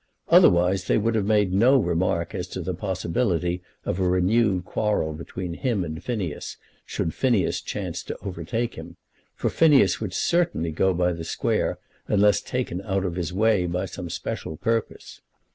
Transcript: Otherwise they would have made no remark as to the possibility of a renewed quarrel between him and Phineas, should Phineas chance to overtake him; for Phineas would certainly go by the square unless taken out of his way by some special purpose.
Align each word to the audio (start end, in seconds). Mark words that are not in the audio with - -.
Otherwise 0.29 0.87
they 0.87 0.97
would 0.97 1.13
have 1.13 1.27
made 1.27 1.53
no 1.53 1.77
remark 1.77 2.33
as 2.33 2.47
to 2.47 2.59
the 2.59 2.73
possibility 2.73 3.61
of 3.85 3.99
a 3.99 4.09
renewed 4.09 4.65
quarrel 4.65 5.13
between 5.13 5.53
him 5.53 5.83
and 5.83 6.03
Phineas, 6.03 6.57
should 6.87 7.13
Phineas 7.13 7.61
chance 7.61 8.01
to 8.05 8.17
overtake 8.25 8.73
him; 8.73 8.97
for 9.35 9.51
Phineas 9.51 10.01
would 10.01 10.15
certainly 10.15 10.71
go 10.71 10.91
by 10.95 11.13
the 11.13 11.23
square 11.23 11.77
unless 12.07 12.41
taken 12.41 12.81
out 12.81 13.05
of 13.05 13.13
his 13.13 13.31
way 13.31 13.67
by 13.67 13.85
some 13.85 14.09
special 14.09 14.57
purpose. 14.57 15.21